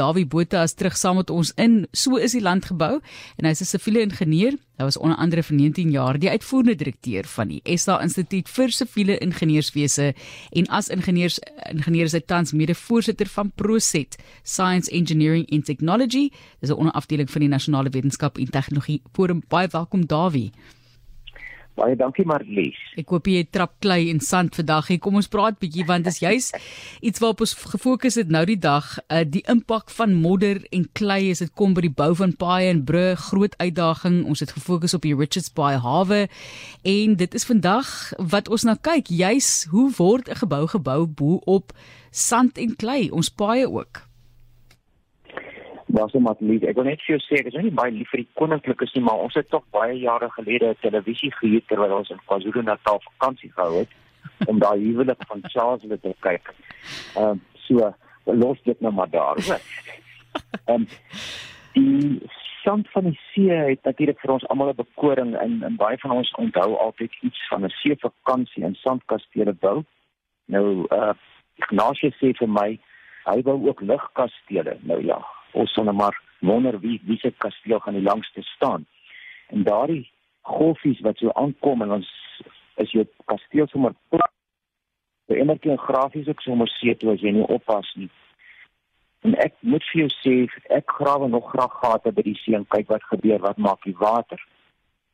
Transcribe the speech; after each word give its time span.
Dawie 0.00 0.24
Botha 0.24 0.62
is 0.64 0.72
terug 0.72 0.94
saam 0.96 1.18
met 1.20 1.28
ons 1.30 1.50
in 1.60 1.82
So 1.92 2.16
is 2.16 2.32
die 2.32 2.40
land 2.40 2.64
gebou 2.70 3.02
en 3.36 3.44
hy's 3.44 3.60
'n 3.60 3.68
siviele 3.68 4.00
ingenieur. 4.00 4.56
Hy 4.78 4.84
was 4.84 4.96
onder 4.96 5.18
andere 5.18 5.42
vir 5.42 5.56
19 5.56 5.90
jaar 5.90 6.18
die 6.18 6.30
uitvoerende 6.30 6.74
direkteur 6.74 7.24
van 7.24 7.48
die 7.48 7.60
SA 7.76 8.00
Instituut 8.00 8.48
vir 8.48 8.70
Siviele 8.70 9.18
Ingenieurswese 9.18 10.14
en 10.52 10.66
as 10.68 10.88
ingenieurs 10.88 11.38
ingenieur 11.68 12.04
is 12.04 12.12
hy 12.12 12.20
tans 12.20 12.52
mede-voorsitter 12.52 13.26
van 13.26 13.52
Proset 13.54 14.16
Science 14.42 14.90
Engineering 14.90 15.46
and 15.52 15.64
Technology. 15.64 16.30
Dis 16.60 16.70
'n 16.70 16.80
onderafdeling 16.80 17.30
van 17.30 17.40
die 17.40 17.48
Nasionale 17.48 17.90
Wetenskap 17.90 18.38
en 18.38 18.50
Tegnologie 18.50 19.02
Forum. 19.12 19.42
Baie 19.48 19.68
welkom 19.68 20.06
Dawie. 20.06 20.50
Baie 21.80 21.96
dankie 21.96 22.26
Marlies. 22.28 22.76
Ek 23.00 23.08
hoop 23.08 23.28
jy 23.30 23.46
trap 23.48 23.78
klei 23.80 24.10
en 24.10 24.18
sand 24.20 24.52
vandag. 24.58 24.90
Kom 25.00 25.16
ons 25.16 25.30
praat 25.32 25.56
bietjie 25.62 25.86
want 25.88 26.04
dis 26.04 26.18
juis 26.20 26.50
iets 27.06 27.22
waarop 27.22 27.40
ons 27.46 27.54
gefokus 27.72 28.18
het 28.20 28.28
nou 28.28 28.42
die 28.48 28.58
dag, 28.60 28.98
uh, 29.08 29.22
die 29.24 29.40
impak 29.48 29.88
van 29.96 30.12
modder 30.20 30.60
en 30.76 30.84
klei 30.98 31.30
as 31.32 31.40
dit 31.40 31.52
kom 31.56 31.72
by 31.76 31.86
die 31.86 31.94
bou 32.02 32.10
van 32.18 32.34
paaie 32.36 32.68
en 32.74 32.84
brûe, 32.84 33.14
groot 33.30 33.56
uitdaging. 33.62 34.20
Ons 34.28 34.44
het 34.44 34.52
gefokus 34.58 34.96
op 34.98 35.08
die 35.08 35.16
Richards 35.16 35.48
Bay 35.56 35.80
hawe 35.80 36.26
en 36.84 37.16
dit 37.16 37.38
is 37.40 37.48
vandag 37.48 37.88
wat 38.20 38.52
ons 38.52 38.68
na 38.68 38.76
kyk, 38.76 39.08
juis 39.08 39.64
hoe 39.72 39.88
word 39.96 40.28
'n 40.28 40.40
gebou 40.44 40.66
gebou 40.68 41.00
bo 41.08 41.40
op 41.48 41.72
sand 42.12 42.58
en 42.58 42.76
klei, 42.76 43.08
ons 43.08 43.32
paaie 43.32 43.64
ook. 43.64 44.09
Was 45.92 46.12
hom 46.12 46.28
atleet. 46.30 46.64
Ek 46.70 46.76
wil 46.78 46.86
net 46.86 47.00
vir 47.02 47.16
jou 47.16 47.22
sê, 47.24 47.40
ek 47.40 47.48
is 47.50 47.56
nie 47.62 47.72
baie 47.74 47.90
lief 47.90 48.10
vir 48.12 48.22
die 48.22 48.32
koninklikes 48.38 48.92
nie, 48.94 49.02
maar 49.02 49.22
ons 49.24 49.34
het 49.34 49.48
tog 49.50 49.64
baie 49.74 49.96
jare 49.98 50.28
gelede 50.36 50.70
'n 50.70 50.82
televisie 50.82 51.32
gehuur 51.38 51.62
terwyl 51.66 51.96
ons 51.98 52.10
in 52.10 52.20
KwaZulu-Natal 52.26 53.00
vakansie 53.06 53.50
gehou 53.56 53.80
het 53.80 53.88
om 54.46 54.58
daai 54.58 54.78
huwelik 54.78 55.22
van 55.26 55.42
Charles 55.52 55.82
te 56.02 56.14
kyk. 56.20 56.54
Ehm 57.16 57.30
um, 57.30 57.40
so 57.54 57.94
los 58.24 58.62
dit 58.62 58.80
nou 58.80 58.92
maar 58.92 59.10
daar, 59.10 59.36
hoor. 59.46 59.60
Ehm 60.68 60.74
um, 60.74 60.86
die 61.72 62.20
sand 62.62 62.88
van 62.90 63.04
die 63.04 63.18
see 63.32 63.50
het 63.50 63.82
natuurlik 63.82 64.20
vir 64.20 64.32
ons 64.36 64.46
almal 64.48 64.70
'n 64.72 64.82
bekoring 64.82 65.34
en 65.36 65.62
en 65.62 65.76
baie 65.76 65.98
van 65.98 66.10
ons 66.10 66.34
onthou 66.44 66.76
altyd 66.76 67.12
iets 67.20 67.48
van 67.48 67.64
'n 67.64 67.76
seevakansie 67.82 68.64
in 68.64 68.74
sandkastele 68.74 69.52
bou. 69.52 69.82
Nou 70.44 70.86
uh 70.90 71.12
Ignatius 71.56 72.16
sê 72.22 72.32
vir 72.38 72.48
my 72.48 72.78
hy 73.24 73.42
wou 73.42 73.68
ook 73.68 73.80
lugkastele. 73.80 74.76
Nou 74.80 75.04
ja, 75.04 75.18
ons 75.52 75.72
sal 75.74 75.84
net 75.84 75.98
maar 75.98 76.16
wonder 76.40 76.78
wie 76.80 77.00
wie 77.04 77.18
se 77.18 77.30
kasteel 77.30 77.80
gaan 77.80 77.98
die 77.98 78.06
langste 78.06 78.42
staan. 78.42 78.86
En 79.48 79.62
daardie 79.62 80.10
golfies 80.42 81.00
wat 81.00 81.18
so 81.18 81.32
aankom 81.32 81.82
en 81.82 81.98
ons 82.00 82.10
is 82.76 82.92
jou 82.92 83.04
kasteel 83.24 83.68
sommer 83.68 83.94
vir 84.10 85.36
eendag 85.36 85.82
grafies 85.84 86.28
ook 86.28 86.40
sommer 86.42 86.68
see 86.68 86.94
toe 86.94 87.12
as 87.12 87.22
jy 87.22 87.34
nie 87.36 87.46
oppas 87.46 87.90
nie. 87.96 88.08
En 89.22 89.36
ek 89.44 89.54
moet 89.60 89.84
vir 89.90 90.00
jou 90.00 90.08
sê 90.16 90.34
ek 90.72 90.96
grawe 90.96 91.28
nog 91.28 91.50
graag 91.52 91.76
gate 91.82 92.12
by 92.16 92.24
die 92.24 92.38
see 92.40 92.56
en 92.56 92.64
kyk 92.74 92.88
wat 92.88 93.04
gebeur, 93.12 93.38
wat 93.44 93.60
maak 93.60 93.84
die 93.84 93.96
water. 94.00 94.40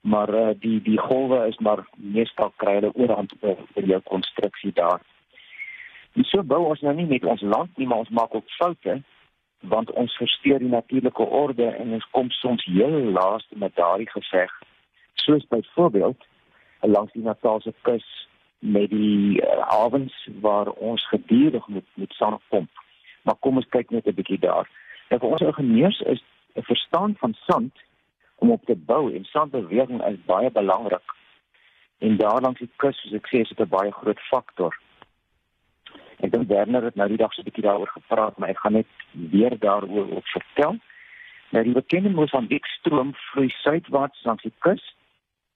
Maar 0.06 0.30
uh, 0.30 0.54
die 0.62 0.78
die 0.86 0.98
golwe 1.02 1.42
is 1.50 1.58
maar 1.58 1.82
meestal 1.96 2.52
kry 2.62 2.76
hulle 2.78 2.92
oorhand 2.94 3.34
vir 3.42 3.90
jou 3.90 4.00
konstruksie 4.06 4.70
daar. 4.72 5.02
En 6.14 6.24
so 6.24 6.42
bou 6.46 6.62
ons 6.70 6.84
nou 6.86 6.94
nie 6.94 7.08
met 7.10 7.26
ons 7.26 7.42
land 7.42 7.76
nie, 7.76 7.86
maar 7.90 8.04
ons 8.06 8.14
maak 8.14 8.34
ook 8.34 8.54
foute 8.56 9.00
want 9.60 9.90
ons 9.90 10.16
versteur 10.16 10.58
die 10.58 10.68
natuurlike 10.68 11.22
orde 11.22 11.66
en 11.66 11.92
ons 11.92 12.08
kom 12.10 12.30
soms 12.30 12.64
heel 12.64 13.10
laaste 13.18 13.58
met 13.58 13.76
daardie 13.76 14.10
geveg. 14.10 14.52
Soos 15.14 15.46
byvoorbeeld 15.48 16.26
langs 16.80 17.12
die 17.12 17.22
Natalse 17.22 17.74
kus 17.82 18.28
met 18.58 18.90
die 18.90 19.42
uh, 19.42 19.58
avonds 19.58 20.28
waar 20.40 20.70
ons 20.70 21.08
gedurig 21.08 21.66
moet 21.66 21.86
met 21.94 22.12
sand 22.12 22.40
pomp 22.48 22.70
maar 23.26 23.38
kom 23.40 23.58
ons 23.60 23.74
kyk 23.74 23.90
net 23.90 24.06
'n 24.06 24.14
bietjie 24.14 24.38
daar. 24.38 24.66
En 25.08 25.18
vir 25.18 25.28
ons 25.28 25.46
ingenieurs 25.50 26.00
is 26.00 26.22
'n 26.54 26.62
verstaan 26.62 27.16
van 27.18 27.34
sand 27.46 27.74
om 28.36 28.50
op 28.50 28.64
te 28.64 28.76
bou 28.76 29.14
en 29.14 29.24
sandbeweging 29.24 30.04
is 30.06 30.24
baie 30.24 30.50
belangrik 30.50 31.08
en 31.98 32.16
daar 32.16 32.40
langs 32.40 32.58
die 32.58 32.70
kus 32.76 32.96
soos 33.00 33.12
ek 33.12 33.26
sê 33.26 33.40
is 33.40 33.48
dit 33.48 33.60
'n 33.60 33.74
baie 33.78 33.92
groot 33.92 34.20
faktor 34.30 34.72
Ek 36.24 36.32
dink 36.32 36.48
Werner 36.48 36.82
het 36.82 36.94
nou 36.94 37.08
die 37.08 37.20
dag 37.20 37.32
so 37.32 37.42
'n 37.42 37.44
bietjie 37.44 37.64
daaroor 37.64 37.88
gepraat, 37.88 38.38
maar 38.38 38.48
ek 38.48 38.58
gaan 38.58 38.72
net 38.72 38.86
weer 39.12 39.58
daaroor 39.58 40.10
ook 40.16 40.28
vertel. 40.28 40.76
Nou 41.50 41.64
die 41.64 41.72
bekende 41.72 42.10
Mosambiek 42.10 42.66
stroom 42.66 43.14
vloei 43.14 43.48
suidwaarts 43.48 44.24
langs 44.24 44.42
die 44.42 44.52
kus, 44.58 44.94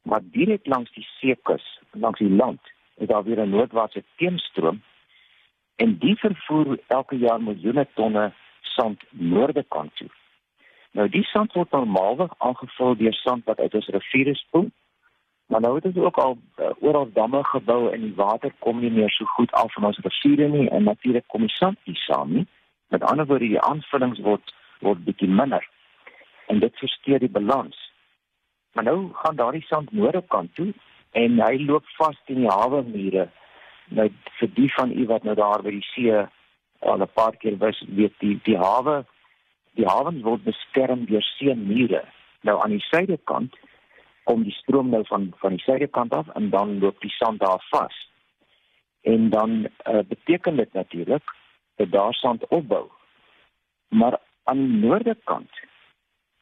maar 0.03 0.21
direk 0.23 0.67
langs 0.67 0.93
die 0.93 1.07
seekus, 1.19 1.81
langs 1.91 2.19
die 2.19 2.31
land, 2.31 2.61
is 2.97 3.09
daar 3.09 3.25
weer 3.25 3.41
'n 3.41 3.51
noordwaartse 3.51 4.05
teenstroom 4.17 4.83
en 5.77 5.99
die 5.99 6.17
vervoer 6.17 6.79
elke 6.87 7.17
jaar 7.17 7.43
miljoene 7.43 7.87
tonne 7.95 8.33
sand 8.61 9.03
noorde 9.11 9.65
kant 9.69 9.97
toe. 9.97 10.09
Nou 10.91 11.09
die 11.09 11.25
sand 11.25 11.53
word 11.53 11.71
normaalweg 11.71 12.33
aangevul 12.39 12.97
deur 12.97 13.15
sand 13.15 13.45
wat 13.45 13.59
uit 13.59 13.75
ons 13.75 13.89
riviere 13.95 14.35
spoel 14.35 14.71
Maar 15.51 15.61
nou 15.61 15.75
het 15.75 15.85
ons 15.85 15.97
ook 15.97 16.17
al 16.17 16.39
uh, 16.39 16.71
oral 16.79 17.09
damme 17.13 17.45
gebou 17.45 17.93
en 17.93 18.01
die 18.01 18.15
water 18.15 18.53
kom 18.59 18.79
nie 18.81 18.91
meer 18.91 19.11
so 19.11 19.25
goed 19.25 19.53
af 19.53 19.73
van 19.75 19.85
ons 19.85 19.99
riviere 19.99 20.47
nie 20.49 20.69
en 20.71 20.85
natuurlik 20.87 21.25
kom 21.27 21.43
die 21.43 21.55
sand 21.55 21.79
nie 21.85 21.97
saam 21.99 22.33
nie. 22.33 22.47
Met 22.95 23.03
ander 23.03 23.27
woorde 23.27 23.49
die 23.51 23.61
aanvullings 23.61 24.21
word 24.23 24.53
word 24.79 25.03
bietjie 25.05 25.29
minder. 25.29 25.65
En 26.47 26.63
dit 26.63 26.77
versteur 26.79 27.19
die 27.19 27.33
balans. 27.39 27.81
Maar 28.73 28.85
nou 28.85 29.11
gaan 29.23 29.37
daardie 29.37 29.65
sand 29.67 29.91
noorde 29.93 30.23
kant 30.35 30.55
toe 30.55 30.69
en 31.19 31.43
hy 31.43 31.59
loop 31.65 31.89
vas 31.99 32.21
in 32.27 32.45
die 32.45 32.53
hawe 32.53 32.83
mure. 32.87 33.27
Nou 33.99 34.07
vir 34.39 34.53
die 34.55 34.69
van 34.77 34.93
u 34.95 35.07
wat 35.11 35.27
nou 35.27 35.35
daar 35.41 35.65
by 35.67 35.73
die 35.75 35.89
see 35.89 36.15
al 36.79 37.03
'n 37.03 37.11
paar 37.15 37.35
keer 37.37 37.57
was, 37.59 37.83
weet 37.89 38.15
die 38.19 38.39
die 38.45 38.59
hawe 38.59 39.03
die 39.75 39.87
hawens 39.87 40.23
word 40.23 40.45
beskerm 40.45 41.05
deur 41.11 41.23
see 41.23 41.55
mure. 41.55 42.05
Nou 42.41 42.63
aan 42.63 42.71
die 42.71 42.87
suidekant 42.87 43.59
kom 44.31 44.45
die 44.47 44.55
stroom 44.55 44.93
nou 44.95 45.03
van 45.09 45.33
van 45.43 45.57
die 45.57 45.65
suidekant 45.65 46.15
af 46.15 46.29
en 46.39 46.51
dan 46.55 46.79
loop 46.79 47.01
die 47.03 47.11
sand 47.11 47.41
daar 47.43 47.63
vas. 47.71 47.97
En 49.03 49.31
dan 49.31 49.51
uh, 49.67 50.03
beteken 50.09 50.57
dit 50.57 50.73
natuurlik 50.73 51.23
dat 51.77 51.91
daar 51.91 52.15
sand 52.15 52.47
opbou. 52.49 52.87
Maar 53.89 54.19
aan 54.45 54.63
die 54.67 54.79
noordekant 54.87 55.51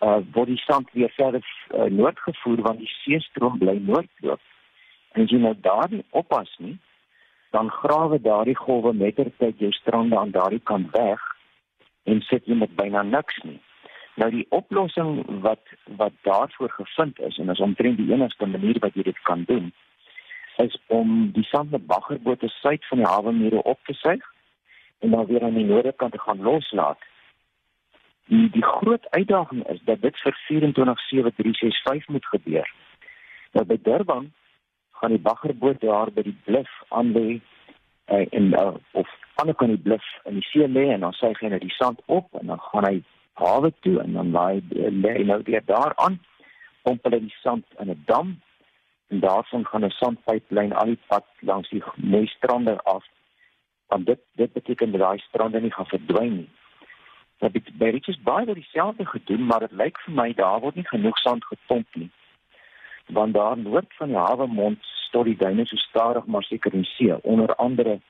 uh 0.07 0.19
word 0.33 0.53
die 0.53 0.65
sand 0.65 0.93
weer 0.93 1.11
verder 1.11 1.47
uh, 1.75 1.89
noord 2.01 2.19
gevoer 2.27 2.61
want 2.67 2.79
die 2.79 2.93
seestroom 3.01 3.59
bly 3.59 3.79
noordloop. 3.87 4.43
En 5.13 5.25
as 5.25 5.33
jy 5.33 5.41
nou 5.43 5.55
daar 5.61 5.89
nie 5.91 6.05
oppas 6.11 6.53
nie, 6.59 6.77
dan 7.57 7.71
grawe 7.81 8.21
daardie 8.21 8.57
golwe 8.57 8.93
mettertyd 8.93 9.65
jou 9.65 9.73
strande 9.73 10.19
aan 10.19 10.37
daardie 10.37 10.63
kant 10.73 10.93
weg 10.93 11.25
en 12.05 12.21
sit 12.29 12.47
jy 12.47 12.61
met 12.61 12.77
byna 12.77 13.03
niks 13.03 13.41
nie. 13.49 13.61
Nou 14.19 14.31
die 14.35 14.47
oplossing 14.49 15.23
wat 15.43 15.63
wat 15.97 16.13
daarvoor 16.27 16.71
gevind 16.71 17.21
is 17.21 17.39
en 17.39 17.49
is 17.49 17.61
omtrent 17.61 17.97
die 17.97 18.13
enigste 18.13 18.47
manier 18.47 18.79
wat 18.79 18.95
jy 18.95 19.03
dit 19.07 19.21
kan 19.23 19.45
doen 19.47 19.73
is 20.57 20.79
om 20.87 21.31
die 21.33 21.45
sand 21.47 21.71
met 21.71 21.87
baggerbote 21.87 22.49
suid 22.49 22.87
van 22.87 22.99
die 22.99 23.07
hawemure 23.07 23.63
op 23.63 23.79
te 23.87 23.95
suig 23.95 24.25
en 24.99 25.11
dan 25.11 25.27
weer 25.27 25.45
aan 25.45 25.55
die 25.55 25.65
noordekant 25.65 26.13
te 26.13 26.19
gaan 26.19 26.43
loslaat. 26.43 26.99
Die 28.27 28.51
die 28.51 28.63
groot 28.63 29.07
uitdaging 29.11 29.63
is 29.69 29.81
dat 29.85 30.03
dit 30.03 30.19
vir 30.25 30.35
24/7/365 30.49 32.09
moet 32.09 32.27
gebeur. 32.27 32.73
Nou 33.53 33.65
by 33.67 33.79
Durban 33.83 34.33
gaan 34.91 35.15
die 35.15 35.27
baggerboot 35.29 35.81
daar 35.81 36.13
by 36.13 36.23
die 36.23 36.39
bluf 36.45 36.73
aan 36.89 37.13
lê 37.13 37.29
uh, 38.11 38.27
en 38.31 38.51
uh, 38.63 38.75
of 38.91 39.09
ander 39.35 39.55
kan 39.55 39.69
die 39.69 39.85
bluf 39.87 40.05
in 40.25 40.35
die 40.35 40.49
see 40.51 40.69
lê 40.69 40.89
en 40.91 41.01
dan 41.07 41.13
suig 41.13 41.39
hy 41.41 41.49
net 41.55 41.63
die 41.63 41.79
sand 41.79 42.03
op 42.07 42.35
en 42.41 42.47
dan 42.47 42.61
gaan 42.61 42.91
hy 42.91 42.97
hawe 43.43 43.73
toe 43.81 44.01
en 44.03 44.13
dan 44.19 44.31
laai 44.31 44.63
lê 45.05 45.15
nou 45.25 45.41
weer 45.45 45.65
daar 45.65 45.93
aan 45.97 46.21
pomp 46.83 47.05
hulle 47.05 47.21
die 47.21 47.37
sand 47.43 47.65
in 47.79 47.91
'n 47.91 48.03
dam 48.07 48.41
en 49.09 49.21
daarvan 49.21 49.67
gaan 49.67 49.85
'n 49.85 49.99
sandpyplyn 50.01 50.73
al 50.73 50.93
die 50.93 51.03
pad 51.07 51.27
langs 51.41 51.69
die 51.69 51.83
mooi 51.97 52.27
strande 52.27 52.77
af 52.83 53.05
want 53.89 54.07
dit 54.07 54.21
dit 54.33 54.53
beteken 54.53 54.91
dat 54.91 55.01
daai 55.01 55.19
strande 55.19 55.61
nie 55.61 55.73
gaan 55.73 55.87
verdwyn 55.87 56.37
nie. 56.37 56.49
Dat 57.39 57.53
dit 57.53 57.79
by 57.79 57.89
Richards 57.95 58.23
Bay 58.23 58.45
word 58.45 58.61
dieselfde 58.61 59.07
gedoen, 59.07 59.47
maar 59.47 59.61
dit 59.61 59.73
lyk 59.73 60.01
vir 60.05 60.15
my 60.15 60.33
daar 60.35 60.61
word 60.61 60.75
nie 60.75 60.89
genoeg 60.89 61.19
sand 61.19 61.45
gepomp 61.45 61.95
nie. 61.95 62.11
Want 63.07 63.35
daar 63.35 63.59
noord 63.59 63.95
van 63.97 64.09
die 64.13 64.17
hawe 64.17 64.47
mond 64.47 64.79
stort 65.09 65.31
die 65.31 65.37
duine 65.37 65.67
so 65.67 65.77
stadig 65.77 66.27
maar 66.27 66.43
seker 66.43 66.75
in 66.75 66.85
see, 66.85 67.23
onder 67.23 67.55
andere 67.55 68.01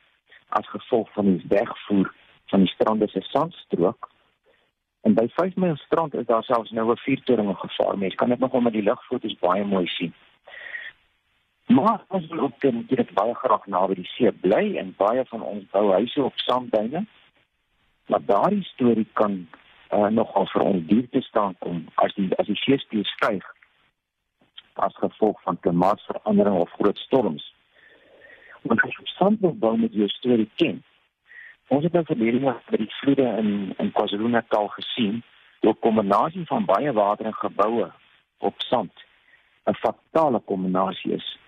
as 0.48 0.68
gevolg 0.68 1.12
van 1.12 1.24
die 1.24 1.44
wegvoer 1.48 2.14
van 2.46 2.64
die 2.64 2.72
strande 2.74 3.08
se 3.08 3.20
sandstrook 3.20 4.08
En 5.06 5.14
by 5.14 5.26
5 5.34 5.56
myl 5.56 5.76
strand 5.76 6.14
is 6.14 6.26
daar 6.26 6.42
selfs 6.42 6.70
nou 6.70 6.90
'n 6.90 6.96
vuurtoring 6.96 7.56
gevaar. 7.58 7.98
Mens 7.98 8.14
kan 8.14 8.28
dit 8.28 8.38
nogal 8.38 8.60
met 8.60 8.72
die 8.72 8.82
lugfoto's 8.82 9.38
baie 9.38 9.64
mooi 9.64 9.86
sien. 9.86 10.14
Maar 11.66 12.04
ons 12.08 12.26
wil 12.26 12.40
ook 12.40 12.60
dit 12.60 12.88
dit 12.88 13.10
baie 13.14 13.34
graag 13.34 13.66
naby 13.66 13.94
die 13.94 14.10
see 14.16 14.32
bly 14.32 14.76
en 14.76 14.94
baie 14.96 15.24
van 15.24 15.42
ons 15.42 15.64
bou 15.70 15.92
huise 15.92 16.22
op 16.22 16.32
sandduine. 16.36 17.06
Maar 18.06 18.24
daardie 18.24 18.64
storie 18.64 19.08
kan 19.12 19.48
uh, 19.92 20.06
nogal 20.06 20.46
vir 20.46 20.62
ons 20.62 20.86
duur 20.86 21.08
te 21.10 21.20
staan 21.20 21.56
kom 21.58 21.86
as 21.94 22.14
die 22.14 22.28
as 22.36 22.46
die 22.46 22.56
seespieël 22.56 23.04
styg 23.04 23.44
as 24.74 24.96
gevolg 24.96 25.42
van 25.42 25.60
klimaatsverandering 25.60 26.56
of 26.56 26.70
groot 26.70 26.98
storms. 26.98 27.54
Want 28.62 28.82
as 28.82 28.94
jy 28.96 29.06
sand 29.16 29.40
wil 29.40 29.54
bou 29.54 29.76
met 29.78 29.92
jou 29.92 30.08
storie 30.08 30.50
ken, 30.54 30.82
Ons 31.68 31.84
het 31.84 31.92
nou 31.92 32.04
verlede 32.08 32.38
jaar 32.40 32.62
by 32.70 32.78
die 32.80 32.92
vloede 33.00 33.24
in 33.40 33.50
in 33.76 33.90
KwaZulu-Natal 33.92 34.68
gesien 34.76 35.22
hoe 35.60 35.72
'n 35.72 35.78
kombinasie 35.86 36.46
van 36.46 36.64
baie 36.64 36.92
water 36.92 37.26
en 37.26 37.34
geboue 37.34 37.90
op 38.38 38.54
sand 38.56 38.92
'n 39.66 39.74
fatale 39.74 40.40
kombinasie 40.40 41.12
is. 41.12 41.38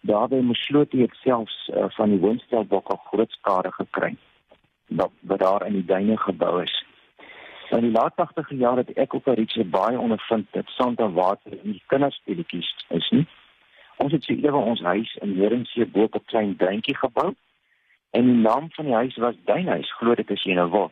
Daarby 0.00 0.40
Moslote 0.40 0.96
het 0.96 1.14
selfs 1.14 1.70
uh, 1.74 1.84
van 1.88 2.08
die 2.10 2.18
woonstelbokke 2.18 2.96
groot 3.04 3.30
skade 3.30 3.72
gekry 3.72 4.16
wat 4.86 5.12
wat 5.20 5.38
daar 5.38 5.66
in 5.66 5.72
die 5.72 5.84
duine 5.84 6.16
gebou 6.16 6.62
is. 6.62 6.84
In 7.70 7.80
die 7.80 7.90
laat 7.90 8.14
80e 8.14 8.56
jare 8.56 8.84
het 8.86 8.96
ek 8.96 9.12
op 9.12 9.26
'n 9.26 9.38
ritjie 9.40 9.64
baie 9.64 9.98
ondervind 9.98 10.46
dat 10.52 10.68
sand 10.68 11.00
en 11.00 11.12
water 11.12 11.52
nie 11.62 11.82
kinderspeletjies 11.86 12.86
is 12.88 13.10
nie. 13.10 13.26
Ons 13.96 14.12
het 14.12 14.24
seker 14.24 14.54
ons 14.54 14.80
huis 14.80 15.14
in 15.14 15.34
Heringsee 15.34 15.86
bo 15.86 16.02
op 16.02 16.14
'n 16.14 16.24
klein 16.24 16.56
duintjie 16.56 16.96
gebou 16.96 17.34
en 18.10 18.24
die 18.24 18.40
naam 18.42 18.70
van 18.70 18.84
die 18.84 18.94
huis 18.94 19.16
was 19.16 19.34
Duinhuis, 19.44 19.92
glo 19.98 20.14
dit 20.14 20.30
as 20.30 20.42
jy 20.42 20.54
nou 20.54 20.70
wil. 20.70 20.90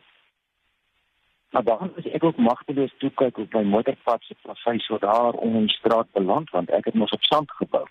Maar 1.54 1.64
dan 1.64 1.92
was 1.94 2.06
ek 2.10 2.24
ook 2.24 2.36
magteloos 2.36 2.94
toe 2.98 3.10
kyk 3.14 3.38
op 3.38 3.52
my 3.54 3.62
motorpad 3.62 4.22
se 4.22 4.34
plasy 4.42 4.78
so 4.82 4.98
daar 4.98 5.32
om 5.32 5.54
in 5.54 5.68
die 5.68 5.76
straat 5.76 6.10
beland 6.12 6.50
want 6.50 6.70
ek 6.70 6.84
het 6.90 6.94
mos 6.94 7.14
op 7.14 7.22
sand 7.22 7.50
gebou. 7.60 7.84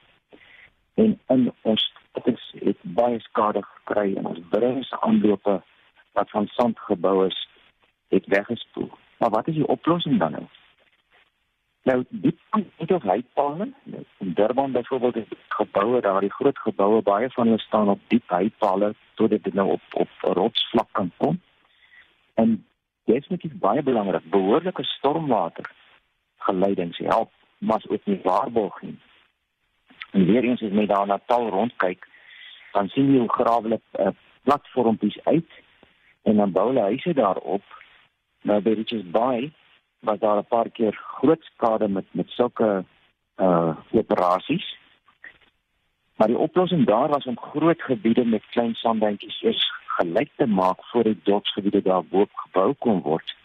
En 0.94 1.20
in 1.28 1.52
ons 1.62 1.94
dit 2.12 2.28
is 2.34 2.50
het 2.60 2.82
baie 2.82 3.20
skade 3.20 3.64
gekry 3.64 4.16
en 4.16 4.26
ons 4.26 4.88
se 4.88 5.00
aanlope 5.02 5.62
wat 6.12 6.30
van 6.30 6.48
sand 6.48 6.80
gebou 6.80 7.26
is 7.28 7.48
het 8.10 8.28
weggespoel. 8.28 8.92
Maar 9.18 9.30
wat 9.30 9.48
is 9.48 9.56
die 9.56 9.68
oplossing 9.68 10.20
dan 10.20 10.32
nou? 10.32 10.46
Nou 11.84 12.04
die 12.10 12.36
of 12.88 13.04
heipale, 13.04 13.72
in 14.18 14.34
Durban 14.34 14.72
byvoorbeeld 14.72 15.16
is 15.16 15.38
geboue 15.48 16.02
daar, 16.02 16.22
die 16.22 16.32
groot 16.32 16.58
geboue 16.58 17.02
baie 17.02 17.30
van 17.30 17.46
hulle 17.46 17.60
staan 17.60 17.90
op 17.90 18.00
diep 18.08 18.30
heipale 18.30 18.94
totdat 19.14 19.44
dit 19.44 19.54
nou 19.54 19.72
op 19.72 19.82
op 19.92 20.10
rotsvlak 20.38 20.88
kan 20.92 21.12
kom. 21.18 21.42
En 22.34 22.66
definitief 23.04 23.52
baie 23.54 23.84
belangrik, 23.84 24.30
behoorlike 24.30 24.84
stormwater 24.84 25.72
geleidings 26.38 26.98
help, 26.98 27.32
maar 27.58 27.84
ook 27.88 28.06
nie 28.06 28.20
waarborg 28.24 28.82
nie. 28.82 28.98
En 30.12 30.26
weer 30.26 30.44
eens 30.44 30.62
as 30.62 30.72
jy 30.72 30.86
daar 30.86 31.08
na 31.08 31.20
Natal 31.20 31.50
rondkyk, 31.50 32.08
dan 32.72 32.88
sien 32.88 33.12
jy 33.12 33.20
hoe 33.20 33.34
grawe 33.34 33.62
hulle 33.62 33.82
uh, 34.00 34.16
platformpies 34.44 35.20
uit 35.24 35.60
en 36.24 36.38
dan 36.38 36.52
bou 36.52 36.68
hulle 36.68 36.88
huise 36.92 37.14
daarop 37.14 37.64
nou 38.42 38.62
by 38.62 38.74
Richards 38.80 39.10
Bay 39.12 39.52
was 40.04 40.20
daar 40.20 40.38
'n 40.38 40.52
paar 40.56 40.70
keer 40.70 40.94
groot 41.18 41.44
skade 41.44 41.88
met 41.88 42.06
met 42.12 42.30
sulke 42.30 42.86
uh 43.38 43.76
operasies. 43.92 44.78
Maar 46.16 46.28
die 46.28 46.38
oplossing 46.38 46.86
daar 46.86 47.10
was 47.10 47.26
om 47.26 47.40
groot 47.40 47.82
gebiede 47.82 48.26
met 48.26 48.50
klein 48.50 48.74
sandbankies 48.74 49.42
eers 49.42 49.72
gelyk 49.86 50.30
te 50.36 50.46
maak 50.46 50.86
voor 50.86 51.04
die 51.04 51.20
dorpsgebiede 51.24 51.82
daarbo 51.82 52.26
gebou 52.34 52.74
kon 52.74 53.02
word. 53.02 53.36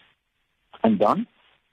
En 0.81 0.97
dan, 0.97 1.27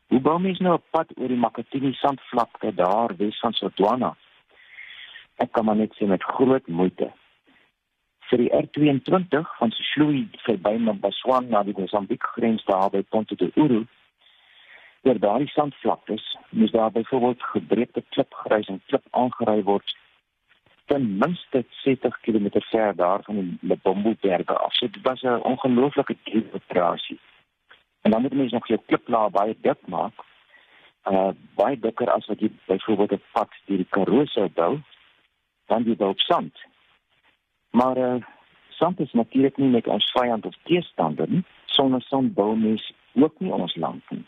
hoe 0.07 0.21
bou 0.21 0.41
mens 0.41 0.59
nou 0.59 0.75
'n 0.75 0.83
pad 0.91 1.07
oor 1.17 1.29
die 1.29 1.37
Makatini 1.37 1.93
sandvlakte 1.93 2.75
daar 2.75 3.17
wes 3.17 3.39
van 3.39 3.53
Sotwana? 3.53 4.17
Ek 5.37 5.53
kan 5.53 5.65
maar 5.65 5.77
net 5.77 5.95
sê 5.95 6.07
met 6.07 6.23
groot 6.23 6.67
moeite 6.67 7.13
vir 8.31 8.43
die 8.43 8.51
R22 8.51 9.47
van 9.59 9.71
Sishlui 9.71 10.27
verby 10.45 10.75
Mbaswan 10.79 11.51
na 11.51 11.63
die 11.67 11.75
Mozambique 11.77 12.33
grens 12.35 12.65
daar 12.65 12.91
by 12.91 13.03
Ponte 13.03 13.37
de 13.37 13.51
Uru. 13.55 13.85
Oor 15.07 15.19
daardie 15.23 15.49
sandvlaktes 15.49 16.25
moes 16.51 16.71
daar 16.71 16.91
byvoorbeeld 16.93 17.43
gebreekte 17.43 18.03
klipgrys 18.09 18.67
en 18.73 18.83
klip 18.87 19.05
aangery 19.11 19.63
word 19.63 19.97
ten 20.91 21.05
minste 21.19 21.65
70 21.83 22.21
km 22.21 22.49
ver 22.71 22.97
daar 22.97 23.23
van 23.23 23.35
die 23.35 23.59
Lebombo 23.61 24.15
berge 24.21 24.57
af. 24.59 24.75
So 24.75 24.87
dit 24.91 25.03
was 25.03 25.23
'n 25.23 25.43
ongelooflike 25.53 26.17
operasie. 26.53 27.21
En 28.03 28.11
dan 28.11 28.23
moet 28.23 28.33
mens 28.33 28.53
nog 28.53 28.67
jou 28.67 28.81
kliplaag 28.87 29.31
baie 29.31 29.57
dik 29.61 29.87
maak. 29.87 30.15
Uh 31.11 31.31
baie 31.55 31.79
dikker 31.79 32.11
as 32.11 32.27
wat 32.27 32.41
jy 32.41 32.51
byvoorbeeld 32.67 33.13
'n 33.13 33.23
pad 33.33 33.51
deur 33.65 33.77
die 33.77 33.91
Karoo 33.91 34.25
sou 34.25 34.49
bou. 34.49 34.81
Dan 35.67 35.85
jy 35.85 35.97
bou 35.97 36.11
op 36.11 36.21
sand 36.21 36.67
Maar 37.71 37.97
uh, 37.97 38.23
sand 38.69 39.01
is 39.01 39.13
natuurlik 39.13 39.57
nie 39.57 39.69
met 39.69 39.87
ons 39.87 40.11
vyand 40.11 40.47
of 40.47 40.55
teestander 40.63 41.29
nie. 41.29 41.45
Sonder 41.65 42.03
sand 42.03 42.35
bou 42.35 42.57
mens 42.57 42.93
ook 43.13 43.41
nie 43.41 43.53
ons 43.53 43.75
land 43.75 44.11
nie. 44.11 44.25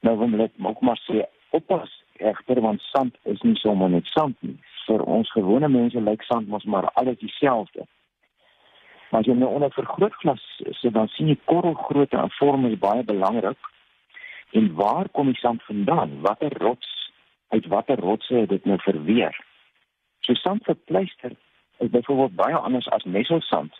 Nou 0.00 0.16
wil 0.18 0.40
ek 0.46 0.52
ook 0.62 0.80
maar 0.80 1.00
sê 1.06 1.24
oppas 1.50 1.90
egter 2.18 2.60
want 2.60 2.80
sand 2.80 3.16
is 3.22 3.40
nie 3.42 3.56
sommer 3.56 3.90
net 3.90 4.06
sand 4.06 4.36
nie. 4.40 4.58
Vir 4.86 5.02
ons 5.02 5.30
gewone 5.32 5.68
mense 5.68 6.00
lyk 6.00 6.22
sand 6.22 6.48
mos 6.48 6.64
maar 6.64 6.90
alles 7.00 7.18
dieselfde. 7.22 7.86
Maar 9.10 9.20
as 9.20 9.26
jy 9.26 9.34
nou 9.38 9.50
onder 9.56 9.72
vergrootglas 9.72 10.44
sit 10.80 10.94
dan 10.94 11.08
sien 11.14 11.30
jy 11.32 11.38
korrelgrootte 11.50 12.18
en 12.20 12.32
vorm 12.38 12.66
is 12.70 12.78
baie 12.78 13.04
belangrik. 13.04 13.58
En 14.52 14.72
waar 14.74 15.08
kom 15.12 15.32
die 15.32 15.40
sand 15.40 15.62
vandaan? 15.62 16.20
Watter 16.24 16.54
rots 16.62 16.94
uit 17.48 17.66
watter 17.66 18.00
rotse 18.00 18.34
het 18.34 18.48
dit 18.48 18.64
nou 18.64 18.78
verweer? 18.84 19.36
So 20.20 20.34
sand 20.34 20.64
verpleister 20.64 21.32
is 21.78 21.90
byvoorbeeld 21.90 22.34
baie 22.36 22.56
anders 22.56 22.88
as 22.88 23.04
messelsand. 23.04 23.72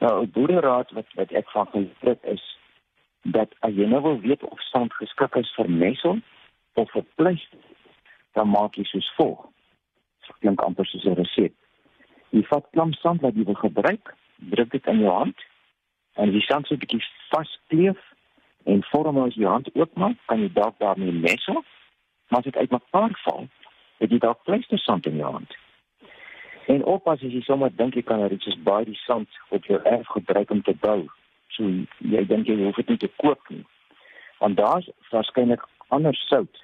Nou 0.00 0.22
'n 0.22 0.30
boereraad 0.30 0.90
wat 0.90 1.06
wat 1.14 1.30
ek 1.30 1.50
van 1.50 1.66
geleer 1.66 2.18
is 2.22 2.44
dat 3.22 3.54
as 3.60 3.74
jy 3.74 3.86
nou 3.86 4.02
wil 4.02 4.20
weet 4.20 4.42
of 4.44 4.62
sand 4.70 4.92
geskik 4.94 5.36
is 5.36 5.52
vir 5.56 5.70
messel 5.70 6.20
of 6.74 6.90
vir 6.90 7.04
pleister, 7.14 7.58
dan 8.32 8.48
maak 8.48 8.76
jy 8.78 8.84
soos 8.84 9.12
volg. 9.16 9.46
Dit 10.26 10.36
klink 10.38 10.62
amper 10.62 10.86
soos 10.86 11.04
'n 11.04 11.18
resep. 11.18 11.54
Jy 12.30 12.42
vat 12.42 12.66
klam 12.72 12.92
sand 12.92 13.20
wat 13.20 13.34
jy 13.34 13.44
wil 13.44 13.58
gebruik, 13.58 14.14
druk 14.36 14.70
dit 14.70 14.86
in 14.86 14.98
jou 14.98 15.12
hand 15.12 15.38
en 16.14 16.30
die 16.30 16.44
sand 16.46 16.66
so 16.66 16.74
'n 16.74 16.78
bietjie 16.78 17.04
vaskleef 17.30 17.98
en 18.64 18.82
vorm 18.82 19.18
as 19.18 19.34
jy 19.34 19.46
hand 19.46 19.70
oopmaak, 19.74 20.16
kan 20.26 20.40
jy 20.40 20.52
dalk 20.52 20.78
daarmee 20.78 21.12
messel, 21.12 21.64
maar 22.28 22.38
as 22.38 22.44
dit 22.44 22.56
uitmekaar 22.56 23.20
val, 23.24 23.48
het 23.98 24.10
jy 24.10 24.18
dalk 24.18 24.42
pleister 24.44 24.78
sand 24.78 25.06
in 25.06 25.16
jou 25.16 25.32
hand. 25.32 25.56
En 26.66 26.84
oppas 26.84 27.22
as 27.22 27.32
jy 27.32 27.40
sommer 27.40 27.70
dink 27.76 27.94
jy 27.94 28.02
kan 28.02 28.32
iets 28.32 28.44
soos 28.44 28.58
baie 28.62 28.84
die 28.84 29.00
sand 29.06 29.28
op 29.48 29.64
jou 29.64 29.80
erf 29.82 30.06
gebruik 30.06 30.50
om 30.50 30.62
te 30.62 30.74
bou. 30.74 31.08
So 31.60 31.68
jy 32.08 32.22
dink 32.24 32.48
jy 32.48 32.56
hoef 32.62 32.78
dit 32.80 32.94
nie 32.94 33.00
te 33.02 33.08
koop 33.20 33.50
nie. 33.52 33.64
Want 34.40 34.56
daar's 34.56 34.86
waarskynlik 35.10 35.66
ander 35.92 36.16
sout, 36.16 36.62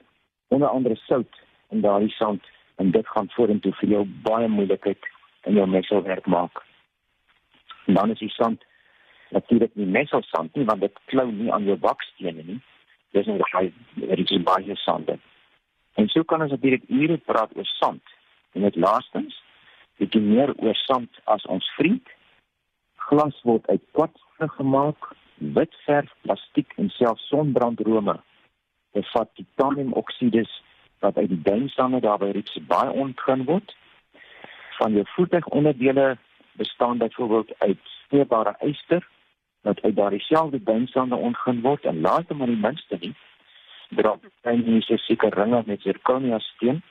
onder 0.49 0.69
andere 0.69 0.97
sout 1.05 1.41
in 1.75 1.83
daardie 1.85 2.15
sand 2.17 2.47
en 2.81 2.95
dit 2.95 3.09
gaan 3.13 3.29
vorentoe 3.35 3.75
vir 3.83 3.93
jou 3.93 4.03
baie 4.25 4.49
moeilikheid 4.49 5.11
in 5.51 5.61
jou 5.61 5.67
messelwerk 5.69 6.27
maak. 6.33 6.63
En 7.87 8.01
dan 8.01 8.15
is 8.15 8.23
die 8.25 8.33
sand 8.33 8.65
natuurlik 9.37 9.75
nie 9.77 9.91
messelsand 9.99 10.57
nie 10.57 10.65
want 10.65 10.81
dit 10.81 11.01
klou 11.13 11.29
nie 11.29 11.53
aan 11.53 11.69
jou 11.69 11.77
bakstene 11.77 12.49
nie. 12.49 12.61
Dis 13.13 13.29
net 13.29 13.45
hy 13.53 13.69
dit 14.01 14.31
is 14.31 14.45
baie 14.49 14.81
sand. 14.87 15.13
En 16.01 16.09
so 16.09 16.25
kan 16.25 16.41
ons 16.41 16.57
natuurlik 16.57 16.89
ure 16.89 17.21
praat 17.29 17.53
oor 17.57 17.69
sand. 17.77 18.17
En 18.57 18.65
dit 18.65 18.81
laastens 18.81 19.43
bietjie 20.01 20.25
meer 20.25 20.55
oor 20.57 20.79
sand 20.89 21.21
as 21.25 21.45
ons 21.53 21.69
vriend. 21.77 22.15
Glas 23.11 23.37
word 23.45 23.69
uit 23.69 23.85
kwarts 23.93 24.26
gemaak, 24.39 25.13
wit 25.35 25.75
verf, 25.85 26.13
plastiek 26.21 26.73
en 26.77 26.89
selfs 26.89 27.29
sonbrandrome. 27.29 28.21
Bevat 28.93 29.31
titaniumoksides 29.35 30.63
wat 30.99 31.17
uit 31.17 31.29
die 31.29 31.43
duinsande 31.43 32.01
daarby 32.01 32.31
reeds 32.31 32.59
baie 32.69 32.91
ontgin 32.91 33.45
word. 33.45 33.77
Van 34.79 34.93
jou 34.93 35.05
voertuigonderdele 35.15 36.17
bestaan 36.53 36.99
byvoorbeeld 36.99 37.53
uit 37.59 37.79
sneeubare 37.83 38.57
yster 38.61 39.09
wat 39.61 39.83
uit 39.83 39.97
daardie 39.97 40.21
selfde 40.21 40.63
duinsande 40.63 41.17
ontgin 41.17 41.61
word 41.61 41.85
en 41.85 42.01
laaste 42.01 42.35
maar 42.35 42.47
die 42.47 42.61
minste 42.61 42.97
nie. 43.01 43.15
Drop 43.89 44.25
dan 44.41 44.63
hier 44.63 44.83
seker 44.83 45.35
ringe 45.35 45.63
met 45.67 45.83
zirconia 45.83 46.39
steen 46.39 46.83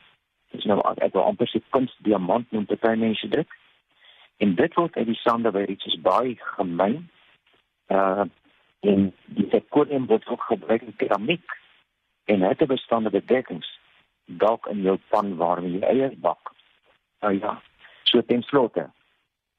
is 0.57 0.65
nou 0.69 0.79
ek 0.95 1.13
wil 1.13 1.25
amper 1.27 1.49
sê 1.49 1.61
kunst 1.75 1.97
diamant 2.07 2.51
noem 2.53 2.65
dit 2.69 2.87
mense 3.01 3.27
dit. 3.27 3.47
En 4.43 4.55
dit 4.55 4.73
word 4.79 4.95
uit 4.95 5.07
die 5.07 5.19
sande 5.21 5.51
by 5.51 5.63
iets 5.71 5.99
baie 6.03 6.35
gemeen. 6.55 7.09
Uh 7.87 8.25
en 8.85 9.13
die 9.25 9.47
zirconium 9.49 10.05
word 10.05 10.27
ook 10.29 10.43
gebruik 10.45 10.81
in 10.81 10.95
keramiek 10.95 11.51
en 12.25 12.41
het 12.41 12.61
'n 12.61 12.67
bestaande 12.67 13.09
bedekkings 13.09 13.79
dalk 14.25 14.67
in 14.67 14.81
jou 14.81 14.97
pan 15.09 15.35
waarmee 15.35 15.71
jy 15.71 15.81
eiers 15.81 16.17
bak. 16.19 16.51
Nou 17.19 17.39
ja, 17.39 17.61
so 18.03 18.21
ten 18.21 18.41
slotte. 18.41 18.89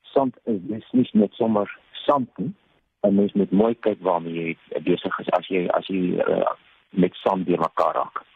Sand 0.02 0.36
is 0.44 0.90
nie 0.90 1.08
net 1.12 1.32
sommer 1.32 1.78
sand 1.92 2.28
nie. 2.36 2.54
En 3.00 3.14
mens 3.14 3.32
moet 3.32 3.50
mooi 3.50 3.74
kyk 3.74 4.00
waarmee 4.00 4.56
jy 4.70 4.80
besig 4.82 5.18
is 5.18 5.30
as 5.30 5.46
jy 5.46 5.66
as 5.68 5.86
jy 5.86 6.22
uh, 6.22 6.50
met 6.90 7.14
sand 7.14 7.46
deur 7.46 7.58
mekaar 7.58 7.94
raak. 7.94 8.26